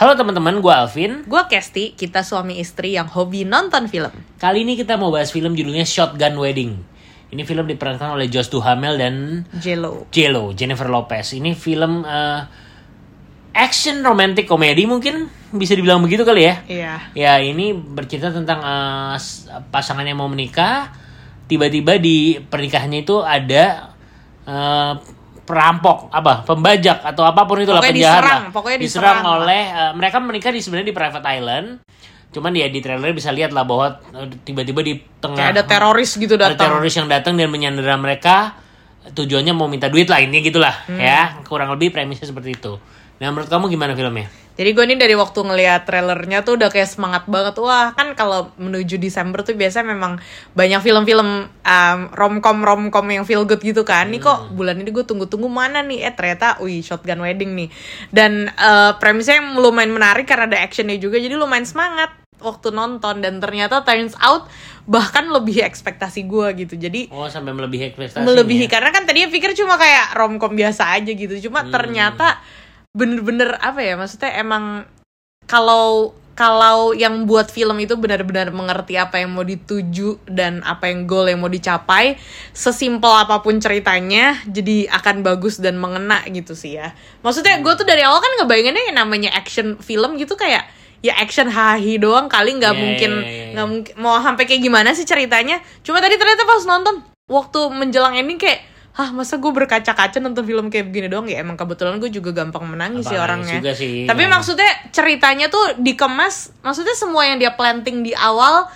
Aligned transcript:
Halo 0.00 0.16
teman-teman, 0.16 0.64
gue 0.64 0.72
Alvin. 0.72 1.12
Gue 1.28 1.42
Kesti, 1.44 1.92
kita 1.92 2.24
suami 2.24 2.56
istri 2.56 2.96
yang 2.96 3.04
hobi 3.04 3.44
nonton 3.44 3.84
film. 3.84 4.08
Kali 4.40 4.64
ini 4.64 4.72
kita 4.72 4.96
mau 4.96 5.12
bahas 5.12 5.28
film 5.28 5.52
judulnya 5.52 5.84
Shotgun 5.84 6.40
Wedding. 6.40 6.72
Ini 7.28 7.42
film 7.44 7.68
diperankan 7.68 8.16
oleh 8.16 8.32
Josh 8.32 8.48
Duhamel 8.48 8.96
dan 8.96 9.44
Jello. 9.60 10.08
J-Lo, 10.08 10.56
Jennifer 10.56 10.88
Lopez. 10.88 11.36
Ini 11.36 11.52
film 11.52 12.00
eh, 12.08 12.40
action 13.52 14.00
romantic 14.00 14.48
komedi 14.48 14.88
mungkin 14.88 15.28
bisa 15.52 15.76
dibilang 15.76 16.00
begitu 16.00 16.24
kali 16.24 16.48
ya. 16.48 16.54
Iya. 16.64 16.94
Ya 17.12 17.32
ini 17.44 17.76
bercerita 17.76 18.32
tentang 18.32 18.64
s- 19.20 19.52
pasangan 19.68 20.08
yang 20.08 20.16
mau 20.16 20.32
menikah. 20.32 20.96
Tiba-tiba 21.44 22.00
di 22.00 22.40
pernikahannya 22.40 23.04
itu 23.04 23.20
ada 23.20 23.92
eh, 24.48 24.92
perampok, 25.50 25.98
apa 26.08 26.32
pembajak 26.42 27.02
atau 27.02 27.22
apa 27.22 27.42
pun 27.42 27.58
itulah 27.58 27.78
Pokoknya 27.78 27.92
penjahat 27.92 28.16
diserang, 28.16 28.40
lah. 28.40 28.52
pokoknya 28.52 28.78
diserang 28.78 29.02
diserang 29.10 29.18
lah. 29.20 29.34
oleh 29.36 29.62
eh, 29.66 29.92
mereka 29.92 30.16
menikah 30.18 30.50
di 30.50 30.60
sebenarnya 30.60 30.88
di 30.88 30.96
private 30.96 31.26
island. 31.28 31.66
Cuman 32.30 32.54
ya 32.54 32.66
di 32.66 32.78
trailer 32.78 33.10
bisa 33.10 33.28
lihat 33.28 33.50
lah 33.50 33.66
bahwa 33.66 33.86
eh, 34.08 34.26
tiba-tiba 34.40 34.80
di 34.80 34.94
tengah 35.18 35.34
Kayak 35.36 35.52
ada 35.52 35.62
teroris 35.64 36.10
gitu 36.14 36.34
ada 36.34 36.48
datang. 36.48 36.70
teroris 36.70 36.94
yang 36.94 37.06
datang 37.06 37.34
dan 37.34 37.48
menyandera 37.48 37.94
mereka 37.96 38.54
tujuannya 39.02 39.50
mau 39.50 39.66
minta 39.66 39.86
duit 39.86 40.06
lah 40.06 40.20
ini 40.20 40.38
gitulah 40.40 40.86
Hmm. 40.86 40.94
ya 40.94 41.42
kurang 41.42 41.68
lebih 41.70 41.90
premisnya 41.90 42.24
seperti 42.24 42.54
itu. 42.54 42.78
Nah 43.18 43.28
menurut 43.28 43.48
kamu 43.48 43.66
gimana 43.68 43.92
filmnya? 43.92 44.30
Jadi 44.60 44.76
gue 44.76 44.84
nih 44.92 44.98
dari 45.00 45.16
waktu 45.16 45.40
ngeliat 45.40 45.88
trailernya 45.88 46.44
tuh 46.44 46.60
udah 46.60 46.68
kayak 46.68 46.84
semangat 46.84 47.24
banget. 47.24 47.56
Wah 47.64 47.96
kan 47.96 48.12
kalau 48.12 48.52
menuju 48.60 49.00
Desember 49.00 49.40
tuh 49.40 49.56
biasanya 49.56 49.96
memang 49.96 50.20
banyak 50.52 50.84
film-film 50.84 51.48
um, 51.48 52.00
romcom 52.12 52.60
romcom 52.60 53.06
yang 53.08 53.24
feel 53.24 53.48
good 53.48 53.64
gitu 53.64 53.88
kan. 53.88 54.12
Nih 54.12 54.20
kok 54.20 54.52
bulan 54.52 54.76
ini 54.76 54.92
gue 54.92 55.00
tunggu-tunggu 55.08 55.48
mana 55.48 55.80
nih? 55.80 56.04
Eh 56.04 56.12
ternyata, 56.12 56.60
wih 56.60 56.84
Shotgun 56.84 57.24
Wedding 57.24 57.56
nih. 57.56 57.68
Dan 58.12 58.52
eh, 58.52 58.92
premisnya 59.00 59.40
yang 59.40 59.56
lumayan 59.56 59.96
menarik 59.96 60.28
karena 60.28 60.44
ada 60.44 60.60
actionnya 60.60 61.00
juga. 61.00 61.16
Jadi 61.16 61.40
lumayan 61.40 61.64
semangat 61.64 62.12
waktu 62.44 62.68
nonton 62.68 63.24
dan 63.24 63.40
ternyata 63.40 63.80
turns 63.80 64.12
out 64.20 64.44
bahkan 64.84 65.28
lebih 65.32 65.64
ekspektasi 65.64 66.28
gue 66.28 66.68
gitu. 66.68 66.76
Jadi 66.76 67.08
Oh 67.08 67.24
sampai 67.32 67.56
melebihi 67.56 67.96
ekspektasi. 67.96 68.28
melebihi 68.28 68.68
karena 68.68 68.92
kan 68.92 69.08
tadinya 69.08 69.32
pikir 69.32 69.56
cuma 69.56 69.80
kayak 69.80 70.20
romcom 70.20 70.52
biasa 70.52 71.00
aja 71.00 71.12
gitu 71.16 71.48
cuma 71.48 71.64
ternyata 71.68 72.40
bener-bener 72.90 73.54
apa 73.62 73.80
ya 73.82 73.94
maksudnya 73.94 74.34
emang 74.34 74.86
kalau 75.46 76.14
kalau 76.40 76.96
yang 76.96 77.28
buat 77.28 77.52
film 77.52 77.76
itu 77.84 78.00
benar-benar 78.00 78.48
mengerti 78.48 78.96
apa 78.96 79.20
yang 79.20 79.36
mau 79.36 79.44
dituju 79.44 80.24
dan 80.24 80.64
apa 80.64 80.88
yang 80.88 81.04
goal 81.04 81.28
yang 81.28 81.36
mau 81.44 81.52
dicapai 81.52 82.16
sesimpel 82.56 83.12
apa 83.12 83.44
pun 83.44 83.60
ceritanya 83.60 84.40
jadi 84.48 84.88
akan 84.88 85.20
bagus 85.20 85.60
dan 85.60 85.76
mengena 85.76 86.24
gitu 86.32 86.56
sih 86.56 86.80
ya. 86.80 86.96
Maksudnya 87.20 87.60
gue 87.60 87.74
tuh 87.76 87.84
dari 87.84 88.00
awal 88.08 88.24
kan 88.24 88.32
ngebayanginnya 88.40 88.88
yang 88.88 88.98
namanya 89.04 89.36
action 89.36 89.76
film 89.84 90.16
gitu 90.16 90.32
kayak 90.32 90.64
ya 91.04 91.12
action 91.20 91.52
hahi 91.52 92.00
doang 92.00 92.32
kali 92.32 92.56
nggak 92.56 92.72
Iya, 92.72 92.80
mungkin 92.80 93.12
iya, 93.20 93.28
iya, 93.28 93.36
iya. 93.36 93.52
nggak 93.52 93.66
mungkin 93.68 93.94
mau 94.00 94.16
sampai 94.24 94.44
kayak 94.48 94.64
gimana 94.64 94.96
sih 94.96 95.04
ceritanya? 95.04 95.60
Cuma 95.84 96.00
tadi 96.00 96.16
ternyata 96.16 96.48
pas 96.48 96.64
nonton 96.64 97.04
waktu 97.28 97.60
menjelang 97.68 98.16
ending 98.16 98.40
kayak 98.40 98.64
Hah 98.90 99.14
masa 99.14 99.38
gue 99.38 99.48
berkaca-kaca 99.48 100.18
nonton 100.18 100.42
film 100.42 100.66
kayak 100.66 100.90
begini 100.90 101.06
doang 101.06 101.30
ya 101.30 101.38
emang 101.38 101.54
kebetulan 101.54 102.02
gue 102.02 102.10
juga 102.10 102.34
gampang 102.34 102.66
menangis 102.66 103.06
sih 103.06 103.14
orangnya 103.14 103.62
juga 103.62 103.70
sih. 103.72 104.02
tapi 104.04 104.26
Ya. 104.26 104.34
maksudnya 104.34 104.70
ceritanya 104.90 105.46
tuh 105.46 105.78
dikemas 105.78 106.50
maksudnya 106.60 106.98
semua 106.98 107.22
yang 107.22 107.38
dia 107.38 107.54
planting 107.54 108.02
di 108.02 108.10
awal 108.12 108.66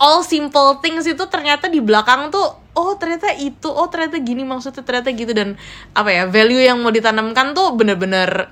all 0.00 0.24
simple 0.24 0.80
things 0.80 1.04
itu 1.04 1.20
ternyata 1.28 1.68
di 1.68 1.84
belakang 1.84 2.32
tuh 2.32 2.48
oh 2.72 2.96
ternyata 2.96 3.28
itu 3.36 3.68
oh 3.68 3.84
ternyata 3.86 4.16
gini 4.18 4.40
maksudnya 4.40 4.80
ternyata 4.80 5.12
gitu 5.12 5.36
dan 5.36 5.60
apa 5.92 6.10
ya 6.10 6.24
value 6.24 6.64
yang 6.64 6.80
mau 6.80 6.88
ditanamkan 6.88 7.52
tuh 7.52 7.76
bener-bener 7.76 8.48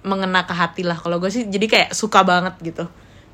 mengena 0.00 0.44
ke 0.44 0.52
hati 0.52 0.82
lah 0.84 1.00
kalau 1.00 1.16
gue 1.16 1.32
sih 1.32 1.48
jadi 1.48 1.66
kayak 1.66 1.88
suka 1.92 2.20
banget 2.20 2.60
gitu 2.60 2.84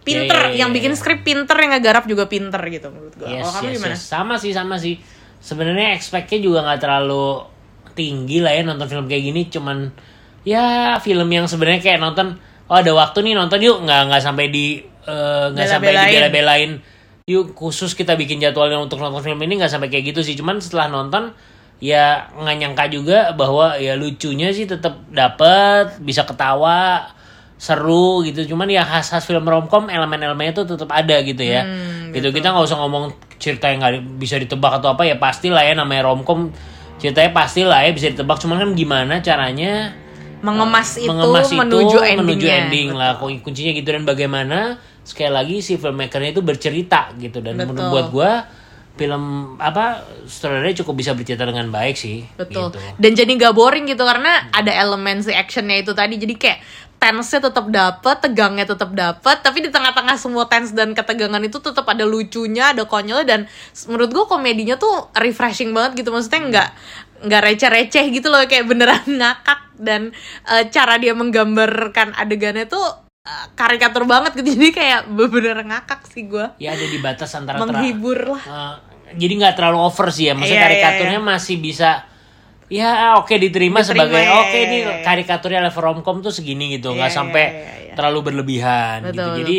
pinter 0.06 0.30
Ya, 0.30 0.46
ya, 0.46 0.54
ya, 0.54 0.58
yang 0.62 0.70
ya, 0.70 0.74
bikin 0.78 0.92
ya. 0.94 0.98
skrip 0.98 1.20
pinter 1.26 1.58
yang 1.58 1.74
ngegarap 1.74 2.06
juga 2.06 2.30
pinter 2.30 2.62
gitu 2.70 2.86
menurut 2.94 3.14
gue 3.18 3.26
Yes, 3.26 3.42
kalau 3.42 3.52
kamu 3.58 3.66
yes, 3.66 3.74
gimana 3.74 3.94
yes. 3.98 4.02
Sama 4.06 4.34
sih, 4.38 4.52
sama 4.54 4.76
sih. 4.78 4.94
Sebenarnya 5.46 5.94
expect-nya 5.94 6.42
juga 6.42 6.66
nggak 6.66 6.80
terlalu 6.82 7.46
tinggi 7.94 8.42
lah 8.42 8.50
ya 8.50 8.66
nonton 8.66 8.90
film 8.90 9.06
kayak 9.06 9.22
gini. 9.22 9.46
Cuman 9.46 9.94
ya 10.42 10.98
film 10.98 11.30
yang 11.30 11.46
sebenarnya 11.46 11.78
kayak 11.78 12.02
nonton. 12.02 12.34
Oh 12.66 12.74
ada 12.74 12.90
waktu 12.90 13.22
nih 13.22 13.38
nonton 13.38 13.62
yuk 13.62 13.78
nggak 13.86 14.10
nggak 14.10 14.22
sampai 14.26 14.50
di 14.50 14.82
eh, 14.82 15.46
nggak 15.54 15.68
sampai 15.70 15.94
Bela-belain. 15.94 16.10
dibela-belain. 16.10 16.70
Yuk 17.26 17.54
khusus 17.54 17.94
kita 17.94 18.18
bikin 18.18 18.42
jadwalnya 18.42 18.82
untuk 18.82 18.98
nonton 18.98 19.22
film 19.22 19.38
ini 19.38 19.62
nggak 19.62 19.70
sampai 19.70 19.86
kayak 19.86 20.10
gitu 20.10 20.26
sih. 20.26 20.34
Cuman 20.34 20.58
setelah 20.58 20.90
nonton 20.90 21.30
ya 21.78 22.26
nggak 22.32 22.56
nyangka 22.56 22.84
juga 22.88 23.18
bahwa 23.30 23.78
ya 23.78 23.94
lucunya 23.94 24.50
sih 24.50 24.66
tetap 24.66 24.98
dapet 25.12 26.00
bisa 26.00 26.24
ketawa 26.24 27.04
seru 27.56 28.20
gitu 28.24 28.52
cuman 28.52 28.68
ya 28.68 28.80
khas 28.84 29.12
khas 29.12 29.24
film 29.24 29.44
romcom 29.44 29.88
elemen-elemennya 29.88 30.52
tuh 30.56 30.76
tetap 30.76 30.92
ada 30.92 31.20
gitu 31.20 31.40
ya 31.40 31.64
Hmm, 31.64 32.12
gitu 32.12 32.28
kita 32.28 32.52
nggak 32.52 32.64
usah 32.64 32.80
ngomong 32.80 33.12
cerita 33.36 33.68
yang 33.68 33.84
nggak 33.84 33.94
bisa 34.16 34.36
ditebak 34.40 34.80
atau 34.80 34.96
apa 34.96 35.02
ya 35.04 35.16
pasti 35.20 35.52
lah 35.52 35.62
ya 35.62 35.76
namanya 35.76 36.08
romcom 36.08 36.50
ceritanya 36.96 37.30
pasti 37.36 37.62
lah 37.62 37.84
ya 37.84 37.92
bisa 37.92 38.08
ditebak 38.08 38.40
cuman 38.40 38.56
kan 38.56 38.70
gimana 38.72 39.14
caranya 39.20 39.92
mengemas 40.40 40.96
itu 40.96 41.08
mengemas 41.08 41.48
itu 41.48 41.56
menuju 41.60 41.98
endingnya 42.00 42.22
menuju 42.24 42.46
ending 42.48 42.88
Betul. 42.92 43.00
lah 43.00 43.10
Kun- 43.20 43.40
kuncinya 43.44 43.72
gitu 43.76 43.88
dan 43.92 44.02
bagaimana 44.04 44.58
sekali 45.06 45.30
lagi 45.32 45.56
si 45.62 45.76
filmmakernya 45.76 46.30
itu 46.34 46.42
bercerita 46.42 47.12
gitu 47.20 47.38
dan 47.44 47.56
Betul. 47.60 47.76
menurut 47.76 48.08
gua 48.12 48.32
film 48.96 49.54
apa 49.60 50.02
sutradaranya 50.24 50.82
cukup 50.82 50.94
bisa 50.96 51.12
bercerita 51.12 51.44
dengan 51.44 51.68
baik 51.68 51.96
sih 52.00 52.24
Betul. 52.34 52.72
gitu. 52.72 52.80
Dan 52.96 53.12
jadi 53.12 53.28
nggak 53.28 53.54
boring 53.54 53.84
gitu 53.86 54.02
karena 54.02 54.48
ada 54.50 54.72
elemen 54.72 55.20
si 55.20 55.36
actionnya 55.36 55.84
itu 55.84 55.92
tadi. 55.92 56.16
Jadi 56.16 56.34
kayak 56.34 56.58
tense-nya 56.96 57.52
tetap 57.52 57.68
dapet, 57.68 58.16
tegangnya 58.24 58.64
tetap 58.64 58.90
dapet, 58.96 59.36
tapi 59.44 59.60
di 59.60 59.70
tengah-tengah 59.70 60.16
semua 60.16 60.48
tense 60.48 60.72
dan 60.72 60.96
ketegangan 60.96 61.44
itu 61.44 61.60
tetap 61.60 61.84
ada 61.84 62.08
lucunya, 62.08 62.72
ada 62.72 62.88
konyolnya 62.88 63.26
dan 63.28 63.40
menurut 63.84 64.10
gua 64.16 64.24
komedinya 64.24 64.80
tuh 64.80 65.12
refreshing 65.12 65.76
banget 65.76 66.02
gitu. 66.02 66.10
Maksudnya 66.10 66.42
nggak 66.48 66.68
nggak 67.28 67.42
receh-receh 67.52 68.04
gitu 68.12 68.32
loh 68.32 68.44
kayak 68.48 68.64
beneran 68.64 69.04
ngakak 69.20 69.60
dan 69.76 70.16
eh, 70.48 70.64
cara 70.72 70.96
dia 70.96 71.12
menggambarkan 71.12 72.16
adegannya 72.16 72.64
tuh 72.64 73.05
karikatur 73.58 74.06
banget 74.06 74.38
gitu. 74.38 74.48
Jadi 74.56 74.70
kayak 74.70 75.00
bener-bener 75.10 75.58
ngakak 75.66 76.06
sih 76.10 76.24
gua. 76.26 76.54
ya 76.62 76.72
ada 76.74 76.86
di 76.86 76.98
batas 77.02 77.30
antara 77.34 77.58
Menghibur 77.58 78.38
lah. 78.38 78.42
Eh, 78.42 78.74
jadi 79.14 79.32
nggak 79.38 79.54
terlalu 79.54 79.78
over 79.86 80.10
sih 80.10 80.26
ya 80.26 80.34
maksudnya 80.34 80.58
Iya, 80.58 80.66
karikaturnya 80.66 81.20
masih 81.22 81.56
bisa 81.62 82.02
ya 82.66 83.14
oke 83.22 83.30
diterima, 83.38 83.78
Diterima, 83.78 83.86
sebagai 83.86 84.22
iya, 84.26 84.34
oke 84.34 84.50
iya, 84.58 84.66
ini 84.66 84.78
iya. 84.82 84.94
karikaturnya 85.06 85.60
level 85.70 85.82
romcom 85.86 86.18
tuh 86.18 86.34
segini 86.34 86.74
gitu 86.74 86.90
nggak 86.90 87.10
Iya, 87.14 87.18
sampai 87.22 87.44
terlalu 87.94 88.18
berlebihan 88.30 89.06
gitu 89.06 89.14
Betul, 89.14 89.34
jadi 89.40 89.56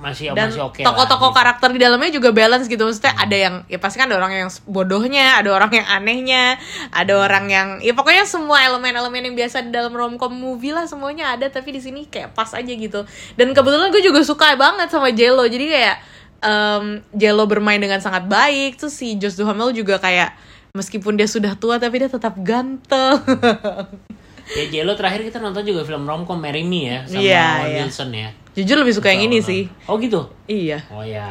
masih 0.00 0.32
dan 0.32 0.48
masih 0.48 0.64
oke 0.64 0.80
tokoh-tokoh 0.80 1.28
lah, 1.28 1.32
gitu. 1.32 1.38
karakter 1.38 1.68
di 1.76 1.80
dalamnya 1.84 2.10
juga 2.10 2.28
balance 2.32 2.66
gitu. 2.66 2.82
Maksudnya 2.88 3.14
ada 3.14 3.36
yang 3.36 3.54
ya 3.68 3.76
pasti 3.76 4.00
kan 4.00 4.08
ada 4.08 4.16
orang 4.16 4.32
yang 4.32 4.48
bodohnya 4.64 5.36
ada 5.36 5.52
orang 5.52 5.70
yang 5.76 5.86
anehnya 5.86 6.56
ada 6.90 7.12
orang 7.20 7.46
yang 7.52 7.68
ya 7.84 7.92
pokoknya 7.92 8.24
semua 8.24 8.64
elemen-elemen 8.64 9.30
yang 9.30 9.36
biasa 9.36 9.68
di 9.68 9.70
dalam 9.70 9.92
romcom 9.92 10.32
movie 10.32 10.72
lah 10.72 10.88
semuanya 10.88 11.36
ada 11.36 11.46
tapi 11.52 11.76
di 11.76 11.80
sini 11.84 12.08
kayak 12.08 12.32
pas 12.32 12.50
aja 12.56 12.72
gitu. 12.72 13.04
Dan 13.36 13.52
kebetulan 13.52 13.92
gue 13.92 14.02
juga 14.02 14.24
suka 14.24 14.56
banget 14.56 14.88
sama 14.88 15.12
Jello. 15.12 15.44
Jadi 15.44 15.68
kayak 15.68 15.96
em, 16.40 17.04
Jello 17.12 17.44
bermain 17.44 17.78
dengan 17.78 18.00
sangat 18.00 18.24
baik 18.24 18.80
terus 18.80 18.96
si 18.96 19.20
Josh 19.20 19.36
Duhamel 19.36 19.76
juga 19.76 20.00
kayak 20.00 20.32
meskipun 20.72 21.20
dia 21.20 21.28
sudah 21.28 21.52
tua 21.54 21.76
tapi 21.76 22.00
dia 22.00 22.10
tetap 22.10 22.34
ganteng. 22.40 23.20
Ya 24.50 24.66
Jello 24.66 24.98
terakhir 24.98 25.22
kita 25.22 25.38
nonton 25.38 25.62
juga 25.62 25.86
film 25.86 26.10
romcom 26.10 26.34
Marry 26.34 26.66
Me 26.66 26.90
ya 26.90 26.98
sama 27.06 27.22
Iya, 27.22 27.46
Owen 27.46 27.70
iya. 27.70 27.80
Wilson 27.86 28.10
ya 28.10 28.30
jujur 28.54 28.76
lebih 28.82 28.94
suka 28.94 29.14
yang 29.14 29.30
ini 29.30 29.38
sih. 29.40 29.70
Oh 29.86 29.96
gitu? 30.00 30.26
Iya. 30.50 30.82
Oh 30.90 31.06
ya 31.06 31.30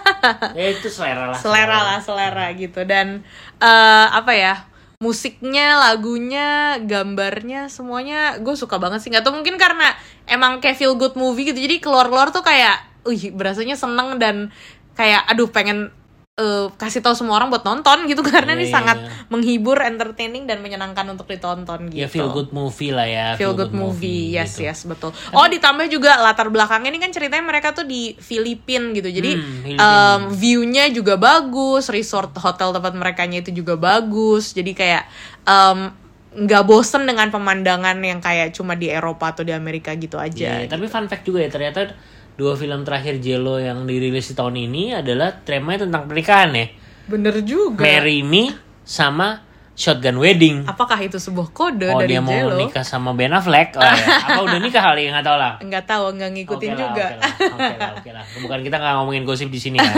ya 0.58 0.66
itu 0.72 0.88
selera 0.92 1.32
lah 1.32 1.38
selera 1.38 1.78
lah 1.80 1.98
selera 2.02 2.46
gitu. 2.52 2.84
Dan 2.84 3.24
eh, 3.60 4.06
apa 4.12 4.32
ya 4.36 4.54
musiknya 4.98 5.78
lagunya 5.78 6.76
gambarnya 6.82 7.70
semuanya 7.70 8.36
gue 8.42 8.54
suka 8.56 8.76
banget 8.76 9.00
sih. 9.04 9.08
Nggak 9.08 9.24
tau 9.24 9.34
mungkin 9.34 9.56
karena 9.56 9.94
emang 10.28 10.60
kayak 10.60 10.76
feel 10.76 10.94
good 10.98 11.16
movie 11.16 11.48
gitu. 11.48 11.58
Jadi 11.58 11.80
keluar 11.80 12.10
keluar 12.12 12.28
tuh 12.34 12.44
kayak 12.44 12.84
wih 13.08 13.32
berasanya 13.32 13.78
seneng 13.78 14.20
dan 14.20 14.52
kayak 14.98 15.24
aduh 15.30 15.48
pengen 15.48 15.94
eh, 16.38 16.66
kasih 16.78 17.02
tahu 17.02 17.12
semua 17.12 17.36
orang 17.36 17.50
buat 17.50 17.66
nonton 17.66 18.06
gitu 18.06 18.22
karena 18.32 18.54
Iya, 18.54 18.58
ini 18.62 18.66
iya, 18.66 18.74
sangat 18.74 18.98
iya. 19.02 19.10
menghibur 19.28 19.78
entertaining 19.82 20.46
dan 20.46 20.62
menyenangkan 20.62 21.04
untuk 21.10 21.26
ditonton 21.26 21.90
gitu. 21.90 22.00
ya 22.00 22.08
feel 22.08 22.30
good 22.30 22.54
movie 22.54 22.94
lah 22.94 23.04
ya 23.04 23.26
feel 23.34 23.52
good 23.52 23.74
movie, 23.74 24.32
yes 24.32 24.56
gitu. 24.56 24.70
yes 24.70 24.78
betul. 24.86 25.10
Oh 25.34 25.44
ditambah 25.44 25.90
juga 25.90 26.16
latar 26.22 26.48
belakangnya. 26.48 26.94
Ini 26.94 27.00
kan 27.02 27.10
ceritanya 27.12 27.44
mereka 27.44 27.74
tuh 27.74 27.84
di 27.84 28.14
Filipina 28.16 28.94
gitu. 28.94 29.10
Jadi 29.10 29.30
Hmm, 29.38 29.76
um, 29.76 30.20
view-nya 30.32 30.88
juga 30.94 31.18
bagus 31.18 31.90
resort 31.90 32.32
hotel 32.38 32.70
tempat 32.72 32.94
mereka 32.94 33.26
itu 33.26 33.50
juga 33.50 33.74
bagus. 33.76 34.54
Jadi 34.54 34.72
kayak 34.72 35.04
um, 35.44 36.07
nggak 36.38 36.62
bosen 36.64 37.02
dengan 37.02 37.28
pemandangan 37.28 37.98
yang 37.98 38.22
kayak 38.22 38.54
cuma 38.54 38.78
di 38.78 38.86
Eropa 38.86 39.34
atau 39.34 39.42
di 39.42 39.50
Amerika 39.50 39.90
gitu 39.92 40.16
aja 40.16 40.62
Iya, 40.62 40.70
tapi 40.70 40.86
fun 40.86 41.10
fact 41.10 41.26
juga 41.26 41.42
ya 41.42 41.50
ternyata 41.50 41.98
dua 42.38 42.54
film 42.54 42.86
terakhir 42.86 43.18
Jello 43.18 43.58
yang 43.58 43.82
dirilis 43.82 44.30
di 44.30 44.34
tahun 44.34 44.54
ini 44.56 44.94
adalah 44.94 45.34
temanya 45.34 45.90
tentang 45.90 46.06
pernikahan 46.06 46.54
ya. 46.54 46.66
bener 47.08 47.42
juga 47.42 47.82
Marry 47.82 48.22
Me 48.22 48.54
sama 48.84 49.42
Shotgun 49.74 50.18
Wedding. 50.18 50.66
Apakah 50.66 50.98
itu 50.98 51.22
sebuah 51.22 51.54
kode 51.54 51.86
Oh 51.86 52.02
dari 52.02 52.14
dia 52.14 52.18
mau 52.18 52.34
Jello? 52.34 52.58
nikah 52.58 52.82
sama 52.82 53.14
Ben 53.14 53.30
Affleck? 53.30 53.78
Oh, 53.78 53.82
ya. 53.82 53.94
Apa 54.26 54.42
udah 54.42 54.58
nikah 54.58 54.82
kali? 54.82 55.06
Nggak 55.06 55.22
tahu 55.22 55.36
lah. 55.38 55.52
Nggak 55.62 55.84
tahu, 55.86 56.04
nggak 56.18 56.30
ngikutin 56.34 56.66
Oke 56.68 56.74
lah, 56.74 56.82
juga. 56.82 57.06
Oke 57.06 57.14
lah, 57.14 57.30
oke 57.46 57.74
lah, 57.78 57.90
oke 57.94 58.10
lah. 58.10 58.24
Bukan 58.42 58.58
kita 58.66 58.76
nggak 58.76 58.94
ngomongin 58.98 59.22
gosip 59.22 59.48
di 59.48 59.60
sini 59.62 59.78
kan. 59.78 59.94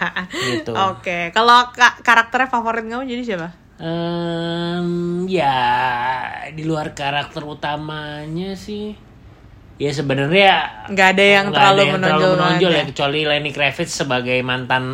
gitu. 0.52 0.72
Oke, 0.76 1.32
kalau 1.32 1.64
ka- 1.72 1.96
karakternya 2.04 2.48
favorit 2.48 2.84
kamu 2.84 3.08
jadi 3.08 3.22
siapa? 3.24 3.48
Em, 3.82 4.86
ya 5.26 5.58
luar 6.72 6.88
karakter 6.92 7.42
utamanya 7.42 8.52
sih 8.52 8.96
ya 9.76 9.90
sebenarnya 9.90 10.52
Nggak 10.88 11.08
ada 11.10 11.24
yang 11.26 11.44
nggak 11.46 11.54
terlalu 11.54 11.74
ada 11.74 11.82
yang 11.82 11.94
menonjol 11.94 12.16
terlalu 12.18 12.34
menonjol 12.34 12.70
banget 12.70 12.78
ya 12.78 12.84
kecuali 12.88 13.18
Lenny 13.22 13.50
Kravitz 13.50 13.92
sebagai 13.94 14.38
mantan, 14.40 14.84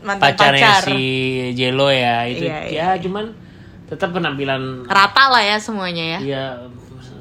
Mantan 0.00 0.22
pacarnya 0.22 0.70
pacar. 0.72 0.82
si 0.86 0.98
Jello 1.52 1.88
ya 1.88 2.24
itu 2.24 2.44
Iya, 2.44 2.58
ya 2.66 2.88
cuman 2.96 3.24
tetap 3.84 4.10
penampilan 4.10 4.86
Rata 4.86 5.24
lah 5.28 5.42
ya 5.42 5.56
semuanya 5.58 6.04
ya. 6.16 6.20
ya 6.22 6.44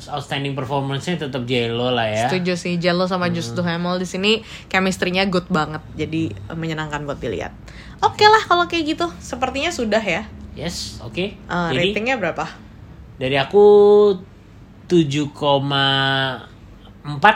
outstanding 0.08 0.54
performance-nya 0.54 1.20
tetap 1.20 1.44
Jello 1.44 1.90
lah 1.90 2.08
ya 2.08 2.26
Setuju 2.26 2.54
sih, 2.56 2.74
Jello 2.78 3.04
Hmm. 3.04 3.12
sama 3.12 3.28
Just 3.28 3.52
Duhamel 3.52 3.98
di 3.98 4.06
sini 4.06 4.32
chemistry-nya 4.66 5.26
good 5.26 5.46
banget. 5.48 5.84
Jadi 5.94 6.30
eh, 6.30 6.56
menyenangkan 6.56 7.04
buat 7.04 7.18
dilihat. 7.18 7.52
Oke 8.00 8.24
lah 8.24 8.40
kalau 8.42 8.64
kayak 8.64 8.86
gitu. 8.88 9.06
Sepertinya 9.18 9.68
sudah 9.70 10.00
ya. 10.00 10.24
yes 10.52 11.00
oke 11.00 11.36
Eh, 11.36 11.70
jadi 11.70 11.90
ratingnya 11.90 12.16
berapa? 12.16 12.48
Dari 13.20 13.36
aku 13.36 13.64
7,4 14.88 15.36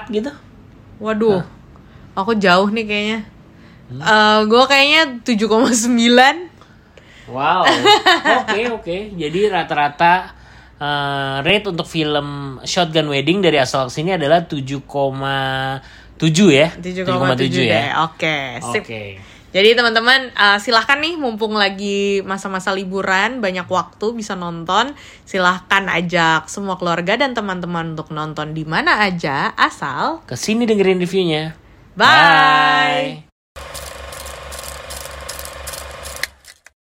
gitu 0.09 0.31
Waduh. 1.03 1.43
Aku 2.15 2.31
jauh 2.39 2.71
nih 2.71 2.87
kayaknya. 2.87 3.19
Hmm. 3.91 3.99
Eh 3.99 4.39
gue 4.47 4.63
kayaknya 4.63 5.19
7,9 5.27 6.53
Wow, 7.23 7.63
oke 8.43 8.61
oke. 8.79 8.97
Jadi 9.15 9.47
rata-rata 9.47 10.35
eh, 10.75 11.35
rate 11.43 11.71
untuk 11.71 11.87
film 11.87 12.59
Shotgun 12.63 13.07
Wedding 13.11 13.39
dari 13.39 13.59
asal 13.59 13.87
sini 13.87 14.15
adalah 14.15 14.43
7,7 14.43 14.83
ya. 16.51 16.67
7,7 16.79 16.79
7,7 16.79 17.71
deh. 17.71 17.87
Oke, 18.07 18.35
sip. 18.71 18.83
Oke. 18.83 19.03
Jadi 19.53 19.77
teman-teman 19.77 20.33
eh, 20.33 20.57
silahkan 20.57 20.97
nih 20.97 21.15
mumpung 21.15 21.53
lagi 21.53 22.25
masa-masa 22.25 22.73
liburan 22.73 23.37
banyak 23.37 23.69
waktu 23.69 24.17
bisa 24.17 24.33
nonton 24.33 24.97
silahkan 25.29 25.85
ajak 25.93 26.49
semua 26.49 26.75
keluarga 26.81 27.15
dan 27.15 27.37
teman-teman 27.37 27.93
untuk 27.93 28.09
nonton 28.09 28.57
di 28.57 28.65
mana 28.65 29.05
aja 29.05 29.53
asal 29.53 30.25
Ke 30.25 30.33
sini 30.33 30.65
dengerin 30.65 30.99
reviewnya. 30.99 31.53
Bye. 31.93 33.32